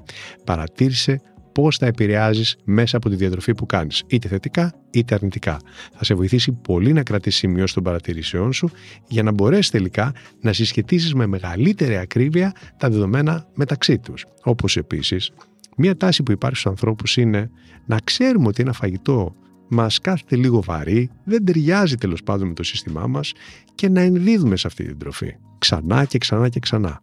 Παρατήρησε 0.44 1.20
πώς 1.52 1.76
θα 1.76 1.86
επηρεάζεις 1.86 2.56
μέσα 2.64 2.96
από 2.96 3.08
τη 3.08 3.16
διατροφή 3.16 3.54
που 3.54 3.66
κάνεις, 3.66 4.02
είτε 4.06 4.28
θετικά 4.28 4.74
είτε 4.90 5.14
αρνητικά. 5.14 5.58
Θα 5.96 6.04
σε 6.04 6.14
βοηθήσει 6.14 6.52
πολύ 6.52 6.92
να 6.92 7.02
κρατήσεις 7.02 7.40
σημειώσεις 7.40 7.74
των 7.74 7.82
παρατηρήσεών 7.82 8.52
σου 8.52 8.70
για 9.08 9.22
να 9.22 9.32
μπορέσεις 9.32 9.70
τελικά 9.70 10.12
να 10.40 10.52
συσχετίσει 10.52 11.16
με 11.16 11.26
μεγαλύτερη 11.26 11.96
ακρίβεια 11.96 12.52
τα 12.76 12.88
δεδομένα 12.90 13.46
μεταξύ 13.54 13.98
τους. 13.98 14.26
Όπως 14.42 14.76
επίσης, 14.76 15.30
μία 15.76 15.96
τάση 15.96 16.22
που 16.22 16.32
υπάρχει 16.32 16.56
στους 16.56 16.70
ανθρώπους 16.70 17.16
είναι 17.16 17.50
να 17.86 17.98
ξέρουμε 18.04 18.48
ότι 18.48 18.62
ένα 18.62 18.72
φαγητό 18.72 19.34
μας 19.68 19.98
κάθεται 19.98 20.36
λίγο 20.36 20.62
βαρύ, 20.62 21.10
δεν 21.24 21.44
ταιριάζει 21.44 21.94
τέλος 21.94 22.22
πάντων 22.22 22.48
με 22.48 22.54
το 22.54 22.62
σύστημά 22.62 23.06
μας 23.06 23.32
και 23.74 23.88
να 23.88 24.00
ενδίδουμε 24.00 24.56
σε 24.56 24.66
αυτή 24.66 24.84
την 24.84 24.98
τροφή. 24.98 25.34
Ξανά 25.58 26.04
και 26.04 26.18
ξανά 26.18 26.48
και 26.48 26.60
ξανά. 26.60 27.00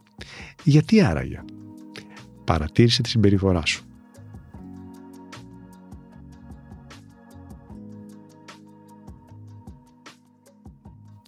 Γιατί 0.63 1.01
άραγε; 1.01 1.41
Παρατήρησε 2.43 3.01
τη 3.01 3.09
συμπεριφορά 3.09 3.65
σου. 3.65 3.88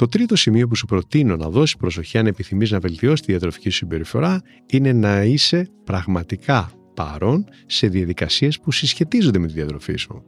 Το 0.01 0.07
τρίτο 0.07 0.35
σημείο 0.35 0.67
που 0.67 0.75
σου 0.75 0.85
προτείνω 0.85 1.35
να 1.35 1.49
δώσεις 1.49 1.75
προσοχή 1.75 2.17
αν 2.17 2.27
επιθυμείς 2.27 2.71
να 2.71 2.79
βελτιώσεις 2.79 3.25
τη 3.25 3.31
διατροφική 3.31 3.69
σου 3.69 3.77
συμπεριφορά 3.77 4.41
είναι 4.65 4.93
να 4.93 5.23
είσαι 5.23 5.67
πραγματικά 5.83 6.71
παρόν 6.93 7.45
σε 7.65 7.87
διαδικασίες 7.87 8.59
που 8.59 8.71
συσχετίζονται 8.71 9.39
με 9.39 9.47
τη 9.47 9.53
διατροφή 9.53 9.95
σου. 9.95 10.23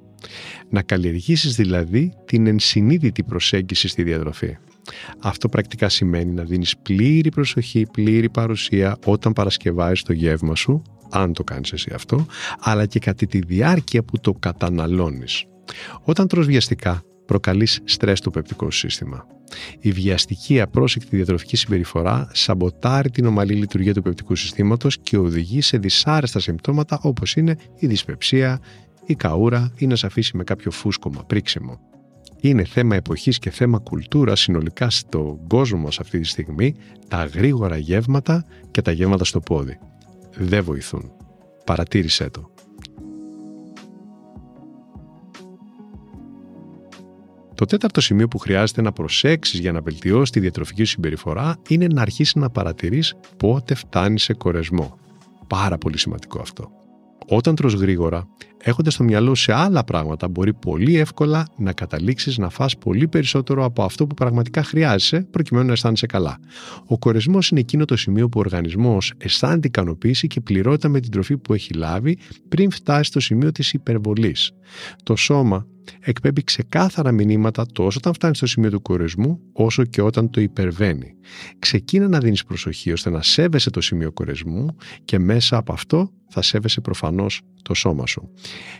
Να 0.69 0.81
καλλιεργήσεις 0.81 1.55
δηλαδή 1.55 2.13
την 2.25 2.47
ενσυνείδητη 2.47 3.23
προσέγγιση 3.23 3.87
στη 3.87 4.03
διατροφή. 4.03 4.57
Αυτό 5.21 5.49
πρακτικά 5.49 5.89
σημαίνει 5.89 6.31
να 6.33 6.43
δίνεις 6.43 6.77
πλήρη 6.77 7.29
προσοχή, 7.29 7.85
πλήρη 7.91 8.29
παρουσία 8.29 8.97
όταν 9.05 9.33
παρασκευάζεις 9.33 10.03
το 10.03 10.13
γεύμα 10.13 10.55
σου, 10.55 10.81
αν 11.09 11.33
το 11.33 11.43
κάνεις 11.43 11.71
εσύ 11.71 11.91
αυτό, 11.93 12.25
αλλά 12.59 12.85
και 12.85 12.99
κατά 12.99 13.25
τη 13.25 13.39
διάρκεια 13.39 14.03
που 14.03 14.19
το 14.19 14.33
καταναλώνεις. 14.33 15.45
Όταν 16.03 16.27
τρως 16.27 16.45
βιαστικά, 16.45 17.03
προκαλείς 17.25 17.79
στρες 17.83 18.17
στο 18.17 18.29
πεπτικό 18.29 18.71
σύστημα. 18.71 19.27
Η 19.79 19.91
βιαστική 19.91 20.61
απρόσεκτη 20.61 21.15
διατροφική 21.15 21.55
συμπεριφορά 21.55 22.29
σαμποτάρει 22.33 23.09
την 23.09 23.25
ομαλή 23.25 23.53
λειτουργία 23.53 23.93
του 23.93 24.01
πεπτικού 24.01 24.35
συστήματος 24.35 24.97
και 24.97 25.17
οδηγεί 25.17 25.61
σε 25.61 25.77
δυσάρεστα 25.77 26.39
συμπτώματα 26.39 26.99
όπως 27.01 27.35
είναι 27.35 27.57
η 27.75 27.87
δυσπεψία, 27.87 28.59
η 29.05 29.15
καούρα 29.15 29.73
ή 29.77 29.87
να 29.87 29.95
σε 29.95 30.05
αφήσει 30.05 30.37
με 30.37 30.43
κάποιο 30.43 30.71
φούσκωμα, 30.71 31.23
πρίξιμο. 31.23 31.79
Είναι 32.41 32.63
θέμα 32.63 32.95
εποχής 32.95 33.39
και 33.39 33.49
θέμα 33.49 33.79
κουλτούρας 33.79 34.39
συνολικά 34.39 34.89
στον 34.89 35.47
κόσμο 35.47 35.79
μας 35.79 35.99
αυτή 35.99 36.19
τη 36.19 36.27
στιγμή 36.27 36.75
τα 37.07 37.25
γρήγορα 37.25 37.77
γεύματα 37.77 38.45
και 38.71 38.81
τα 38.81 38.91
γεύματα 38.91 39.23
στο 39.23 39.39
πόδι. 39.39 39.77
Δεν 40.35 40.63
βοηθούν. 40.63 41.11
Παρατήρησέ 41.65 42.29
το. 42.29 42.52
Το 47.55 47.65
τέταρτο 47.65 48.01
σημείο 48.01 48.27
που 48.27 48.37
χρειάζεται 48.37 48.81
να 48.81 48.91
προσέξεις 48.91 49.59
για 49.59 49.71
να 49.71 49.81
βελτιώσεις 49.81 50.29
τη 50.29 50.39
διατροφική 50.39 50.83
σου 50.83 50.91
συμπεριφορά 50.91 51.55
είναι 51.69 51.87
να 51.87 52.01
αρχίσεις 52.01 52.35
να 52.35 52.49
παρατηρείς 52.49 53.13
πότε 53.37 53.75
φτάνει 53.75 54.19
σε 54.19 54.33
κορεσμό. 54.33 54.97
Πάρα 55.47 55.77
πολύ 55.77 55.97
σημαντικό 55.97 56.39
αυτό. 56.41 56.71
Όταν 57.27 57.55
τρως 57.55 57.73
γρήγορα, 57.73 58.27
έχοντας 58.63 58.93
στο 58.93 59.03
μυαλό 59.03 59.35
σε 59.35 59.53
άλλα 59.53 59.83
πράγματα, 59.83 60.27
μπορεί 60.27 60.53
πολύ 60.53 60.97
εύκολα 60.97 61.47
να 61.57 61.73
καταλήξεις 61.73 62.37
να 62.37 62.49
φας 62.49 62.77
πολύ 62.77 63.07
περισσότερο 63.07 63.65
από 63.65 63.83
αυτό 63.83 64.07
που 64.07 64.13
πραγματικά 64.13 64.63
χρειάζεσαι 64.63 65.27
προκειμένου 65.31 65.65
να 65.65 65.73
αισθάνεσαι 65.73 66.05
καλά. 66.05 66.39
Ο 66.85 66.97
κορεσμός 66.97 67.49
είναι 67.49 67.59
εκείνο 67.59 67.85
το 67.85 67.95
σημείο 67.95 68.29
που 68.29 68.39
ο 68.39 68.41
οργανισμός 68.41 69.13
αισθάνεται 69.17 69.67
ικανοποίηση 69.67 70.27
και 70.27 70.41
πληρότητα 70.41 70.89
με 70.89 70.99
την 70.99 71.11
τροφή 71.11 71.37
που 71.37 71.53
έχει 71.53 71.73
λάβει 71.73 72.17
πριν 72.49 72.71
φτάσει 72.71 73.03
στο 73.03 73.19
σημείο 73.19 73.51
της 73.51 73.73
υπερβολής. 73.73 74.51
Το 75.03 75.15
σώμα 75.15 75.67
εκπέμπει 75.99 76.43
ξεκάθαρα 76.43 77.11
μηνύματα 77.11 77.65
τόσο 77.73 77.97
όταν 77.97 78.13
φτάνει 78.13 78.35
στο 78.35 78.47
σημείο 78.47 78.69
του 78.69 78.81
κορεσμού, 78.81 79.39
όσο 79.53 79.85
και 79.85 80.01
όταν 80.01 80.29
το 80.29 80.41
υπερβαίνει. 80.41 81.15
Ξεκίνα 81.59 82.07
να 82.07 82.19
δίνεις 82.19 82.43
προσοχή 82.43 82.91
ώστε 82.91 83.09
να 83.09 83.21
σέβεσαι 83.21 83.69
το 83.69 83.81
σημείο 83.81 84.11
κορεσμού 84.11 84.65
και 85.05 85.19
μέσα 85.19 85.57
από 85.57 85.73
αυτό 85.73 86.11
θα 86.29 86.41
σέβεσαι 86.41 86.81
προφανώς 86.81 87.41
το 87.61 87.73
σώμα 87.73 88.05
σου. 88.05 88.29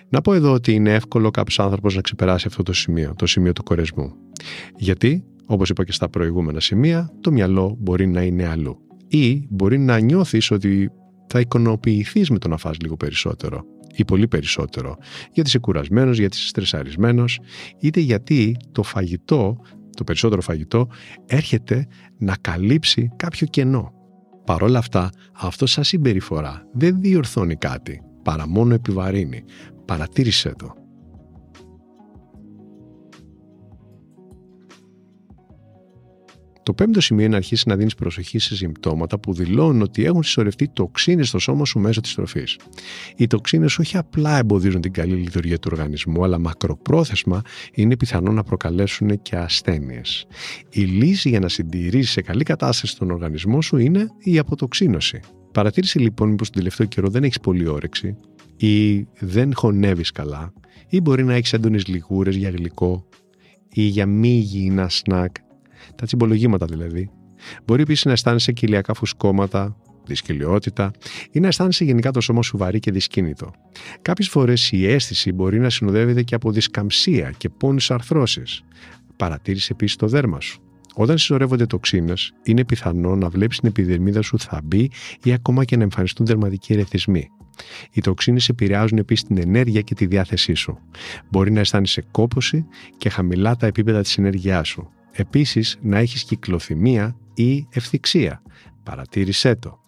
Να 0.10 0.22
πω 0.22 0.34
εδώ 0.34 0.52
ότι 0.52 0.74
είναι 0.74 0.94
εύκολο 0.94 1.32
κάποιος 1.32 1.60
άνθρωπος 1.60 1.96
να 1.96 2.02
ξεπεράσει 2.02 2.48
αυτό 2.48 2.64
το 2.64 2.74
σημείο, 2.74 3.14
το 3.16 3.26
σημείο 3.26 3.54
του 3.54 3.64
κορεσμού. 3.64 4.14
Γιατί, 4.78 5.24
όπως 5.46 5.70
είπα 5.70 5.84
και 5.84 5.92
στα 5.92 6.10
προηγούμενα 6.10 6.60
σημεία, 6.60 7.12
το 7.22 7.32
μυαλό 7.32 7.76
μπορεί 7.80 8.08
να 8.08 8.22
είναι 8.22 8.48
αλλού. 8.48 8.78
Ή 9.08 9.48
μπορεί 9.50 9.78
να 9.78 10.00
νιώθεις 10.00 10.52
ότι 10.52 10.92
θα 11.34 11.42
εικονοποιηθείς 11.42 12.30
με 12.30 12.38
το 12.38 12.48
να 12.48 12.58
φας 12.58 12.78
λίγο 12.80 12.96
περισσότερο 12.96 13.64
ή 13.96 14.06
πολύ 14.06 14.28
περισσότερο. 14.28 14.98
Γιατί 15.32 15.50
είσαι 15.50 15.60
κουρασμένος, 15.60 16.18
γιατί 16.18 16.38
είσαι 16.38 16.48
στρεσαρισμένος, 16.48 17.40
είτε 17.80 18.00
γιατί 18.00 18.58
το 18.72 18.84
φαγητό, 18.84 19.58
το 19.96 20.04
περισσότερο 20.04 20.42
φαγητό, 20.42 20.88
έρχεται 21.26 21.88
να 22.18 22.36
καλύψει 22.42 23.10
κάποιο 23.16 23.48
κενό. 23.48 23.92
Παρ' 24.46 24.64
όλα 24.64 24.80
αυτά, 24.80 25.10
αυτό 25.34 25.66
σαν 25.66 25.84
συμπεριφορά 25.84 26.68
δεν 26.74 27.00
διορθώνει 27.00 27.56
κάτι, 27.56 28.02
παρά 28.24 28.48
μόνο 28.48 28.74
επιβαρύνει. 28.74 29.44
Παρατήρησέ 29.86 30.54
το. 30.58 30.83
Το 36.64 36.74
πέμπτο 36.74 37.02
σημείο 37.02 37.24
είναι 37.24 37.32
να 37.32 37.38
αρχίσεις 37.38 37.66
να 37.66 37.76
δίνεις 37.76 37.96
προσοχή 37.96 38.40
σε 38.40 38.56
συμπτώματα 38.56 39.20
που 39.20 39.34
δηλώνουν 39.34 39.82
ότι 39.82 40.06
έχουν 40.06 40.24
συσσωρευτεί 40.24 40.68
τοξίνες 40.68 41.28
στο 41.28 41.40
σώμα 41.40 41.66
σου 41.66 41.80
μέσω 41.80 42.02
της 42.02 42.16
τροφής. 42.16 42.58
Οι 43.16 43.28
τοξίνες 43.28 43.78
όχι 43.78 43.98
απλά 43.98 44.38
εμποδίζουν 44.38 44.82
την 44.82 44.92
καλή 44.92 45.16
λειτουργία 45.16 45.60
του 45.60 45.70
οργανισμού, 45.72 46.24
αλλά 46.24 46.40
μακροπρόθεσμα 46.40 47.42
είναι 47.74 47.98
πιθανό 47.98 48.32
να 48.32 48.44
προκαλέσουν 48.44 49.22
και 49.22 49.36
ασθένειες. 49.36 50.26
Η 50.70 50.82
λύση 50.82 51.30
για 51.30 51.40
να 51.40 51.50
συντηρήσεις 51.50 52.12
σε 52.12 52.22
καλή 52.22 52.44
κατάσταση 52.44 52.98
τον 52.98 53.12
οργανισμό 53.12 53.62
σου 53.62 53.78
είναι 53.78 54.08
η 54.20 54.38
αποτοξίνωση. 54.38 55.20
Παρατήρησε 55.52 56.00
λοιπόν 56.00 56.30
μήπως 56.30 56.50
τον 56.50 56.58
τελευταίο 56.58 56.88
καιρό 56.88 57.10
δεν 57.10 57.24
έχεις 57.24 57.40
πολύ 57.40 57.68
όρεξη 57.68 58.18
ή 58.56 59.08
δεν 59.20 59.56
χωνεύεις 59.56 60.12
καλά 60.12 60.54
ή 60.90 61.02
μπορεί 61.02 61.24
να 61.24 61.34
έχεις 61.34 61.54
έντονες 61.54 61.88
λιγούρες 61.88 62.36
για 62.36 62.50
γλυκό 62.50 63.06
ή 63.74 63.82
για 63.82 64.06
μη 64.06 64.30
υγιεινά 64.30 64.90
σνακ 64.90 65.36
τα 65.96 66.06
τσιμπολογήματα 66.06 66.66
δηλαδή. 66.66 67.10
Μπορεί 67.66 67.82
επίσης 67.82 68.06
να 68.06 68.12
αισθάνεσαι 68.12 68.52
κοιλιακά 68.52 68.94
φουσκώματα, 68.94 69.78
δυσκυλιότητα 70.06 70.92
ή 71.32 71.40
να 71.40 71.48
αισθάνεσαι 71.48 71.84
γενικά 71.84 72.12
το 72.12 72.22
σώμα 72.22 72.42
σου 72.42 72.58
βαρύ 72.58 72.80
και 72.80 72.92
δυσκίνητο. 72.92 73.52
Κάποιες 74.02 74.30
φορές 74.30 74.72
η 74.72 74.88
αίσθηση 74.88 75.32
μπορεί 75.32 75.60
να 75.60 75.70
συνοδεύεται 75.70 76.24
και 76.24 76.36
από 76.36 76.52
δισκαμψία 76.52 77.34
και 77.38 77.50
πόνους 77.50 77.92
αρθρώσεις. 77.92 78.64
Παρατήρησε 79.18 79.72
επίσης 79.72 79.96
το 79.96 80.08
δέρμα 80.08 80.40
σου. 80.40 80.62
Όταν 80.96 81.18
συσσωρεύονται 81.18 81.66
τοξίνες, 81.66 82.34
είναι 82.44 82.66
πιθανό 82.66 83.16
να 83.16 83.30
βλέπεις 83.30 83.60
την 83.60 83.70
επιδερμίδα 83.70 84.22
σου 84.22 84.40
θαμπή 84.40 84.90
ή 85.24 85.34
ακόμα 85.34 85.66
και 85.66 85.78
να 85.78 85.84
εμφανιστούν 85.84 86.26
δερματικοί 86.26 86.74
ερεθισμοί. 86.74 87.30
Οι 87.92 88.02
τοξίνες 88.02 88.50
επηρεάζουν 88.50 88.98
επίσης 88.98 89.24
την 89.24 89.38
ενέργεια 89.38 89.82
και 89.82 89.94
τη 89.94 90.06
διάθεσή 90.06 90.54
σου. 90.54 90.78
Μπορεί 91.30 91.52
να 91.52 91.60
αισθάνεσαι 91.60 92.04
κόποση 92.12 92.66
και 92.98 93.10
χαμηλά 93.10 93.56
τα 93.56 93.66
επίπεδα 93.66 94.02
της 94.02 94.18
ενέργειάς 94.18 94.68
σου. 94.68 94.90
Επίσης 95.16 95.78
να 95.82 95.98
έχεις 95.98 96.24
κυκλοθυμία 96.24 97.16
ή 97.34 97.68
ευθυξία. 97.70 98.42
Παρατήρησέ 98.84 99.56
το. 99.56 99.80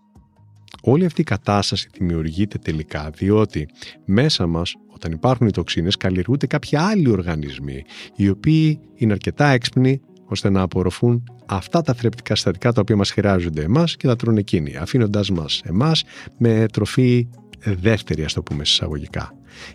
Όλη 0.82 1.06
αυτή 1.06 1.22
η 1.22 1.24
κατάσταση 1.24 1.90
δημιουργείται 1.94 2.58
τελικά 2.58 3.10
διότι 3.10 3.68
μέσα 4.06 4.48
μας 4.48 4.76
όταν 4.88 5.12
υπάρχουν 5.12 5.48
οι 5.48 5.52
τοξίνες 5.52 5.98
καλλιεργούνται 5.98 6.48
κάποιοι 6.48 6.78
άλλοι 6.78 7.10
οργανισμοί 7.10 7.84
οι 8.16 8.30
οποίοι 8.30 8.80
είναι 8.96 9.12
αρκετά 9.12 9.48
έξυπνοι 9.48 10.02
ώστε 10.26 10.50
να 10.50 10.62
απορροφούν 10.62 11.24
αυτά 11.46 11.82
τα 11.82 11.94
θρεπτικά 11.94 12.36
συστατικά 12.36 12.72
τα 12.72 12.82
οποία 12.82 12.96
μας 12.96 13.12
χρειάζονται 13.12 13.64
εμάς 13.64 13.96
και 13.96 14.08
τα 14.08 14.16
τρώνε 14.16 14.40
εκείνοι 14.40 14.78
αφήνοντάς 14.78 15.30
μας 15.30 15.62
εμάς 15.66 16.04
με 16.38 16.66
τροφή 16.74 17.28
δεύτερη 17.60 18.24
ας 18.24 18.34
το 18.34 18.42
πούμε 18.42 18.62
εισαγωγικά. 18.62 19.32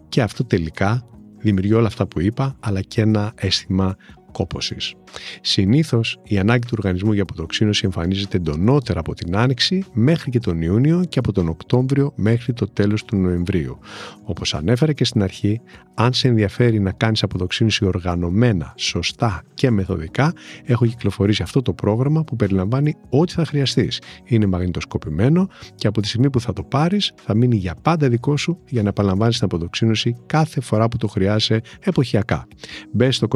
Και 0.09 0.23
αυτό 0.23 0.45
τελικά 0.45 1.07
δημιουργεί 1.39 1.73
όλα 1.73 1.87
αυτά 1.87 2.07
που 2.07 2.21
είπα 2.21 2.57
αλλά 2.61 2.81
και 2.81 3.01
ένα 3.01 3.33
αίσθημα 3.37 3.97
κόπωσης. 4.33 4.95
Συνήθως 5.41 6.21
η 6.25 6.39
ανάγκη 6.39 6.67
του 6.67 6.75
οργανισμού 6.79 7.13
για 7.13 7.23
αποτοξίνωση 7.23 7.83
εμφανίζεται 7.85 8.37
εντονότερα 8.37 9.01
από 9.01 9.15
την 9.15 9.37
Άνοιξη 9.37 9.85
μέχρι 9.93 10.31
και 10.31 10.39
τον 10.39 10.63
Ιούνιο 10.63 11.05
και 11.09 11.19
από 11.19 11.33
τον 11.33 11.49
Οκτώβριο 11.49 12.13
μέχρι 12.17 12.53
το 12.53 12.69
τέλος 12.69 13.05
του 13.05 13.17
Νοεμβρίου. 13.17 13.79
Όπως 14.25 14.55
ανέφερα 14.55 14.93
και 14.93 15.05
στην 15.05 15.23
αρχή, 15.23 15.61
αν 15.95 16.13
σε 16.13 16.29
ενδιαφέρει 16.29 16.81
να 16.81 16.93
κάνεις 16.93 17.23
αποτοξίνωση 17.23 17.85
οργανωμένα, 17.85 18.75
σωστά 18.77 19.43
και 19.55 19.71
μεθοδικά, 19.71 20.33
έχω 20.65 20.87
κυκλοφορήσει 20.87 21.43
αυτό 21.43 21.63
το 21.63 21.73
πρόγραμμα 21.73 22.25
που 22.25 22.37
περιλαμβάνει 22.37 22.95
ό,τι 23.09 23.33
θα 23.33 23.45
χρειαστείς. 23.45 24.01
Είναι 24.25 24.47
μαγνητοσκοπημένο 24.47 25.49
και 25.75 25.87
από 25.87 26.01
τη 26.01 26.09
στιγμή 26.09 26.31
που 26.31 26.41
θα 26.41 26.53
το 26.53 26.63
πάρεις, 26.63 27.13
θα 27.17 27.35
μείνει 27.35 27.57
για 27.57 27.75
πάντα 27.83 28.09
δικό 28.09 28.37
σου 28.37 28.59
για 28.69 28.83
να 28.83 28.89
επαναλαμβάνεις 28.89 29.37
την 29.37 29.45
αποτοξίνωση 29.45 30.17
κάθε 30.27 30.61
φορά 30.61 30.89
που 30.89 30.97
το 30.97 31.07
χρειάζεσαι 31.07 31.61
εποχιακά. 31.81 32.47
Μπες 32.93 33.17
στο 33.17 33.29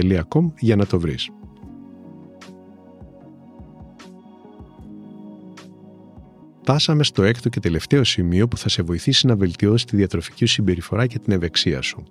κωνσταντίνο.com 0.00 0.52
για 0.58 0.76
να 0.76 0.86
το 0.86 1.00
βρεις. 1.00 1.30
Φτάσαμε 6.60 7.04
στο 7.04 7.22
έκτο 7.22 7.48
και 7.48 7.60
τελευταίο 7.60 8.04
σημείο 8.04 8.48
που 8.48 8.56
θα 8.56 8.68
σε 8.68 8.82
βοηθήσει 8.82 9.26
να 9.26 9.36
βελτιώσεις 9.36 9.84
τη 9.84 9.96
διατροφική 9.96 10.46
σου 10.46 10.52
συμπεριφορά 10.52 11.06
και 11.06 11.18
την 11.18 11.32
ευεξία 11.32 11.80
σου. 11.80 12.02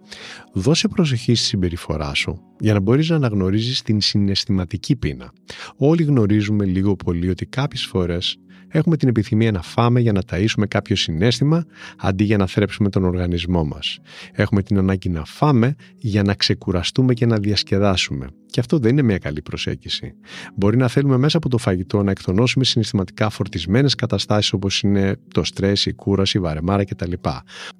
Δώσε 0.53 0.87
προσοχή 0.87 1.35
στη 1.35 1.45
συμπεριφορά 1.45 2.13
σου 2.13 2.41
για 2.59 2.73
να 2.73 2.79
μπορείς 2.79 3.09
να 3.09 3.15
αναγνωρίζεις 3.15 3.81
την 3.81 4.01
συναισθηματική 4.01 4.95
πείνα. 4.95 5.31
Όλοι 5.77 6.03
γνωρίζουμε 6.03 6.65
λίγο 6.65 6.95
πολύ 6.95 7.29
ότι 7.29 7.45
κάποιες 7.45 7.85
φορές 7.85 8.37
έχουμε 8.77 8.97
την 8.97 9.07
επιθυμία 9.07 9.51
να 9.51 9.61
φάμε 9.61 9.99
για 9.99 10.11
να 10.11 10.21
ταΐσουμε 10.31 10.67
κάποιο 10.67 10.95
συνέστημα 10.95 11.65
αντί 11.97 12.23
για 12.23 12.37
να 12.37 12.47
θρέψουμε 12.47 12.89
τον 12.89 13.03
οργανισμό 13.03 13.63
μας. 13.63 13.99
Έχουμε 14.31 14.61
την 14.61 14.77
ανάγκη 14.77 15.09
να 15.09 15.25
φάμε 15.25 15.75
για 15.97 16.23
να 16.23 16.33
ξεκουραστούμε 16.33 17.13
και 17.13 17.25
να 17.25 17.37
διασκεδάσουμε. 17.37 18.27
Και 18.55 18.61
αυτό 18.61 18.79
δεν 18.79 18.91
είναι 18.91 19.01
μια 19.01 19.17
καλή 19.17 19.41
προσέγγιση. 19.41 20.13
Μπορεί 20.55 20.77
να 20.77 20.87
θέλουμε 20.87 21.17
μέσα 21.17 21.37
από 21.37 21.49
το 21.49 21.57
φαγητό 21.57 22.03
να 22.03 22.11
εκτονώσουμε 22.11 22.65
συναισθηματικά 22.65 23.29
φορτισμένες 23.29 23.95
καταστάσεις 23.95 24.53
όπως 24.53 24.81
είναι 24.81 25.15
το 25.33 25.43
στρες, 25.43 25.85
η 25.85 25.93
κούραση, 25.93 26.37
η 26.37 26.39
βαρεμάρα 26.39 26.85
κτλ. 26.85 27.11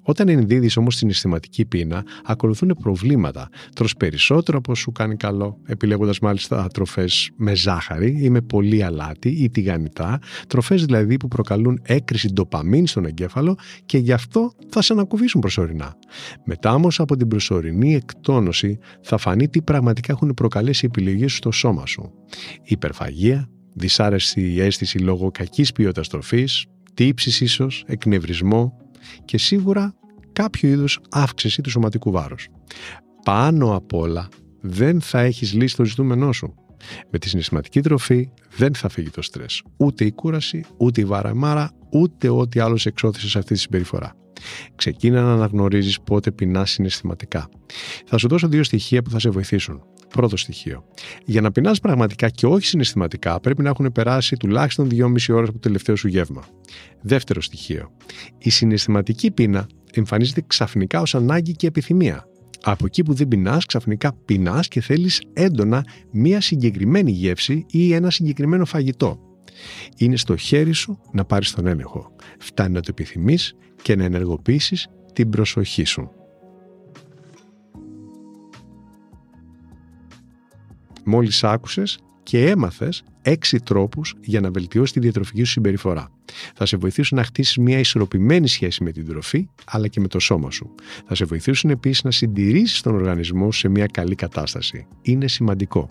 Όταν 0.02 0.28
ενδίδει 0.28 0.70
όμως 0.76 0.88
την 0.88 0.98
συναισθηματική 0.98 1.64
πείνα, 1.64 2.04
ακολουθούν 2.24 2.76
προβλήματα. 2.82 3.48
Τρως 3.74 3.96
περισσότερο 3.96 4.58
από 4.58 4.74
σου 4.74 4.92
κάνει 4.92 5.16
καλό, 5.16 5.58
επιλέγοντας 5.66 6.18
μάλιστα 6.18 6.66
τροφές 6.72 7.30
με 7.36 7.54
ζάχαρη 7.54 8.16
ή 8.20 8.30
με 8.30 8.40
πολύ 8.40 8.84
αλάτι 8.84 9.28
ή 9.28 9.50
τηγανιτά, 9.50 10.18
τροφές 10.46 10.84
δηλαδή 10.84 11.16
που 11.16 11.28
προκαλούν 11.28 11.80
έκρηση 11.82 12.28
ντοπαμίν 12.32 12.86
στον 12.86 13.04
εγκέφαλο 13.04 13.58
και 13.86 13.98
γι' 13.98 14.12
αυτό 14.12 14.52
θα 14.68 14.82
σε 14.82 14.92
ανακουβήσουν 14.92 15.40
προσωρινά. 15.40 15.96
Μετά 16.44 16.74
όμως 16.74 17.00
από 17.00 17.16
την 17.16 17.28
προσωρινή 17.28 17.94
εκτόνωση 17.94 18.78
θα 19.02 19.16
φανεί 19.16 19.48
τι 19.48 19.62
πραγματικά 19.62 20.12
έχουν 20.12 20.34
προκαλέσει 20.34 20.64
οι 20.72 20.86
επιλογές 20.86 21.36
στο 21.36 21.50
σώμα 21.50 21.86
σου. 21.86 22.12
Υπερφαγία, 22.62 23.48
δυσάρεστη 23.74 24.60
αίσθηση 24.60 24.98
λόγω 24.98 25.30
κακής 25.30 25.72
ποιότητας 25.72 26.08
τροφής, 26.08 26.66
τύψεις 26.94 27.40
ίσως, 27.40 27.84
εκνευρισμό 27.86 28.76
και 29.24 29.38
σίγουρα 29.38 29.94
κάποιο 30.32 30.68
είδους 30.68 31.00
αύξηση 31.10 31.60
του 31.60 31.70
σωματικού 31.70 32.10
βάρους. 32.10 32.48
Πάνω 33.24 33.76
απ' 33.76 33.92
όλα, 33.92 34.28
δεν 34.60 35.00
θα 35.00 35.20
έχεις 35.20 35.52
λύσει 35.52 35.76
το 35.76 35.84
ζητούμενό 35.84 36.32
σου. 36.32 36.54
Με 37.10 37.18
τη 37.18 37.28
συναισθηματική 37.28 37.80
τροφή 37.80 38.28
δεν 38.56 38.74
θα 38.74 38.88
φύγει 38.88 39.10
το 39.10 39.22
στρες. 39.22 39.62
Ούτε 39.76 40.04
η 40.04 40.12
κούραση, 40.12 40.64
ούτε 40.76 41.00
η 41.00 41.04
βαραμάρα, 41.04 41.70
ούτε 41.92 42.28
ό,τι 42.28 42.60
άλλο 42.60 42.76
σε 42.76 42.88
εξώθησε 42.88 43.28
σε 43.28 43.38
αυτή 43.38 43.54
τη 43.54 43.60
συμπεριφορά. 43.60 44.14
Ξεκίνα 44.76 45.22
να 45.22 45.32
αναγνωρίζεις 45.32 46.00
πότε 46.00 46.30
πεινάς 46.30 46.70
συναισθηματικά. 46.70 47.48
Θα 48.06 48.18
σου 48.18 48.28
δώσω 48.28 48.48
δύο 48.48 48.62
στοιχεία 48.62 49.02
που 49.02 49.10
θα 49.10 49.18
σε 49.18 49.30
βοηθήσουν. 49.30 49.82
Πρώτο 50.16 50.36
στοιχείο. 50.36 50.84
Για 51.24 51.40
να 51.40 51.52
πεινάς 51.52 51.80
πραγματικά 51.80 52.28
και 52.28 52.46
όχι 52.46 52.66
συναισθηματικά, 52.66 53.40
πρέπει 53.40 53.62
να 53.62 53.68
έχουν 53.68 53.92
περάσει 53.92 54.36
τουλάχιστον 54.36 54.88
2,5 54.90 55.34
ώρες 55.34 55.48
από 55.48 55.52
το 55.52 55.58
τελευταίο 55.58 55.96
σου 55.96 56.08
γεύμα. 56.08 56.44
Δεύτερο 57.00 57.40
στοιχείο. 57.42 57.90
Η 58.38 58.50
συναισθηματική 58.50 59.30
πείνα 59.30 59.66
εμφανίζεται 59.92 60.42
ξαφνικά 60.46 61.00
ως 61.00 61.14
ανάγκη 61.14 61.52
και 61.52 61.66
επιθυμία. 61.66 62.28
Από 62.62 62.86
εκεί 62.86 63.02
που 63.02 63.14
δεν 63.14 63.28
πεινάς, 63.28 63.66
ξαφνικά 63.66 64.12
πεινάς 64.24 64.68
και 64.68 64.80
θέλεις 64.80 65.22
έντονα 65.32 65.84
μία 66.10 66.40
συγκεκριμένη 66.40 67.10
γεύση 67.10 67.66
ή 67.70 67.92
ένα 67.92 68.10
συγκεκριμένο 68.10 68.64
φαγητό. 68.64 69.18
Είναι 69.96 70.16
στο 70.16 70.36
χέρι 70.36 70.72
σου 70.72 70.98
να 71.12 71.24
πάρεις 71.24 71.52
τον 71.52 71.66
έλεγχο. 71.66 72.10
Φτάνει 72.38 72.72
να 72.72 72.80
το 72.80 72.88
επιθυμείς 72.90 73.56
και 73.82 73.96
να 73.96 74.04
ενεργοποιήσεις 74.04 74.88
την 75.12 75.30
προσοχή 75.30 75.84
σου. 75.84 76.10
Μόλις 81.08 81.44
άκουσες 81.44 81.98
και 82.22 82.48
έμαθες 82.48 83.02
έξι 83.22 83.58
τρόπους 83.58 84.14
για 84.20 84.40
να 84.40 84.50
βελτιώσεις 84.50 84.92
τη 84.92 85.00
διατροφική 85.00 85.44
σου 85.44 85.50
συμπεριφορά. 85.50 86.10
Θα 86.54 86.66
σε 86.66 86.76
βοηθήσουν 86.76 87.18
να 87.18 87.24
χτίσεις 87.24 87.56
μια 87.56 87.78
ισορροπημένη 87.78 88.48
σχέση 88.48 88.84
με 88.84 88.92
την 88.92 89.06
τροφή 89.06 89.48
αλλά 89.64 89.88
και 89.88 90.00
με 90.00 90.08
το 90.08 90.18
σώμα 90.18 90.50
σου. 90.50 90.74
Θα 91.06 91.14
σε 91.14 91.24
βοηθήσουν 91.24 91.70
επίσης 91.70 92.04
να 92.04 92.10
συντηρήσεις 92.10 92.80
τον 92.80 92.94
οργανισμό 92.94 93.52
σε 93.52 93.68
μια 93.68 93.86
καλή 93.86 94.14
κατάσταση. 94.14 94.86
Είναι 95.02 95.28
σημαντικό. 95.28 95.88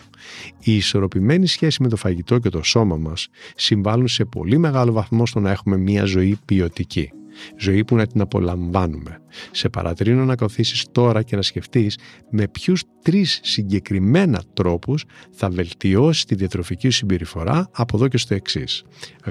Η 0.60 0.76
ισορροπημένη 0.76 1.46
σχέση 1.46 1.82
με 1.82 1.88
το 1.88 1.96
φαγητό 1.96 2.38
και 2.38 2.48
το 2.48 2.62
σώμα 2.62 2.96
μας 2.96 3.28
συμβάλλουν 3.56 4.08
σε 4.08 4.24
πολύ 4.24 4.58
μεγάλο 4.58 4.92
βαθμό 4.92 5.26
στο 5.26 5.40
να 5.40 5.50
έχουμε 5.50 5.76
μια 5.76 6.04
ζωή 6.04 6.38
ποιοτική. 6.44 7.10
Ζωή 7.58 7.84
που 7.84 7.96
να 7.96 8.06
την 8.06 8.20
απολαμβάνουμε. 8.20 9.20
Σε 9.50 9.68
παρατρύνω 9.68 10.24
να 10.24 10.34
καθίσεις 10.34 10.86
τώρα 10.92 11.22
και 11.22 11.36
να 11.36 11.42
σκεφτείς 11.42 11.98
με 12.30 12.48
ποιους 12.48 12.82
τρεις 13.02 13.40
συγκεκριμένα 13.42 14.42
τρόπους 14.54 15.04
θα 15.30 15.50
βελτιώσεις 15.50 16.24
τη 16.24 16.34
διατροφική 16.34 16.88
σου 16.90 16.98
συμπεριφορά 16.98 17.68
από 17.72 17.96
εδώ 17.96 18.08
και 18.08 18.18
στο 18.18 18.34
εξής. 18.34 18.84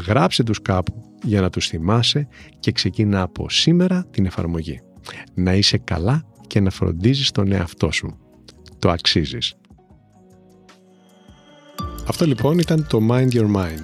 Γράψε 0.08 0.44
τους 0.44 0.62
κάπου 0.62 1.04
για 1.24 1.42
να 1.42 1.50
τους 1.50 1.68
θυμάσαι 1.68 2.28
και 2.60 2.72
ξεκίνα 2.72 3.22
από 3.22 3.50
σήμερα 3.50 4.06
την 4.12 4.26
εφαρμογή. 4.26 4.82
Να 5.34 5.54
είσαι 5.54 5.78
καλά 5.78 6.26
και 6.48 6.60
να 6.60 6.70
φροντίζεις 6.70 7.32
τον 7.32 7.52
εαυτό 7.52 7.92
σου. 7.92 8.18
Το 8.80 8.90
αξίζεις. 8.90 9.56
Αυτό 12.08 12.26
λοιπόν 12.26 12.60
ήταν 12.60 12.88
το 12.90 13.00
Mind 13.10 13.30
Your 13.32 13.56
Mind 13.56 13.84